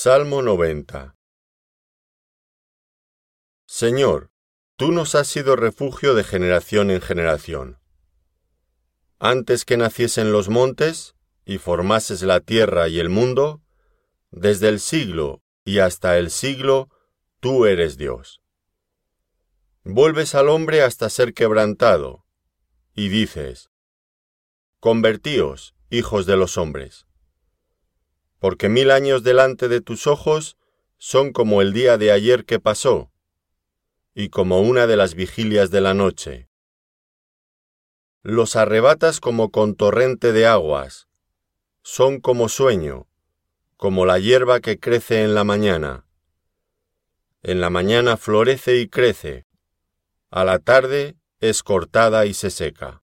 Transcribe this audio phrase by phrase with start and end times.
[0.00, 1.16] Salmo 90
[3.66, 4.30] Señor,
[4.76, 7.80] tú nos has sido refugio de generación en generación.
[9.18, 13.60] Antes que naciesen los montes y formases la tierra y el mundo,
[14.30, 16.90] desde el siglo y hasta el siglo,
[17.40, 18.40] tú eres Dios.
[19.82, 22.24] Vuelves al hombre hasta ser quebrantado,
[22.94, 23.68] y dices,
[24.78, 27.07] Convertíos, hijos de los hombres
[28.38, 30.56] porque mil años delante de tus ojos
[30.96, 33.10] son como el día de ayer que pasó,
[34.14, 36.48] y como una de las vigilias de la noche.
[38.22, 41.08] Los arrebatas como con torrente de aguas,
[41.82, 43.06] son como sueño,
[43.76, 46.04] como la hierba que crece en la mañana.
[47.42, 49.46] En la mañana florece y crece,
[50.30, 53.02] a la tarde es cortada y se seca.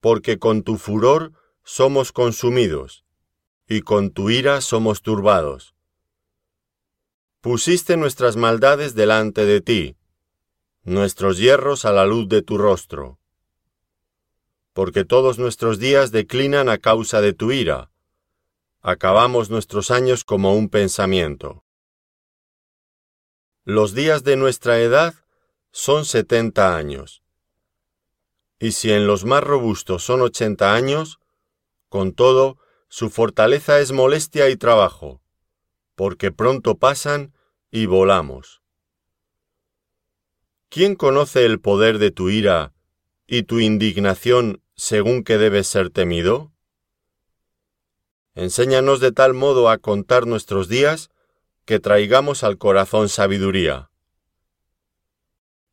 [0.00, 1.32] Porque con tu furor
[1.72, 3.04] somos consumidos,
[3.68, 5.76] y con tu ira somos turbados.
[7.40, 9.96] Pusiste nuestras maldades delante de ti,
[10.82, 13.20] nuestros hierros a la luz de tu rostro.
[14.72, 17.92] Porque todos nuestros días declinan a causa de tu ira,
[18.80, 21.62] acabamos nuestros años como un pensamiento.
[23.62, 25.14] Los días de nuestra edad
[25.70, 27.22] son setenta años.
[28.58, 31.19] Y si en los más robustos son ochenta años,
[31.90, 32.56] con todo,
[32.88, 35.20] su fortaleza es molestia y trabajo,
[35.96, 37.34] porque pronto pasan
[37.70, 38.62] y volamos.
[40.70, 42.72] ¿Quién conoce el poder de tu ira
[43.26, 46.52] y tu indignación según que debes ser temido?
[48.34, 51.10] Enséñanos de tal modo a contar nuestros días
[51.64, 53.90] que traigamos al corazón sabiduría.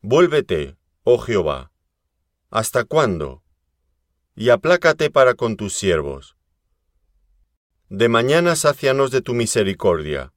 [0.02, 1.72] Vuélvete, oh Jehová.
[2.50, 3.44] ¿Hasta cuándo?
[4.40, 6.38] Y aplácate para con tus siervos.
[7.90, 10.32] De mañana sácianos de tu misericordia,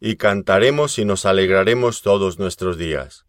[0.00, 3.26] y cantaremos y nos alegraremos todos nuestros días.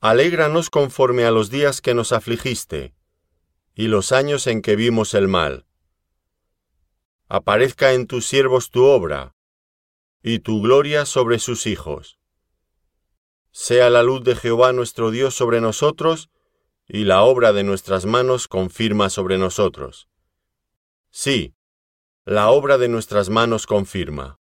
[0.00, 2.94] Alégranos conforme a los días que nos afligiste,
[3.74, 5.66] y los años en que vimos el mal.
[7.28, 9.34] Aparezca en tus siervos tu obra,
[10.22, 12.18] y tu gloria sobre sus hijos.
[13.50, 16.30] Sea la luz de Jehová nuestro Dios sobre nosotros,
[16.88, 20.08] y la obra de nuestras manos confirma sobre nosotros.
[21.10, 21.54] Sí,
[22.24, 24.38] la obra de nuestras manos confirma.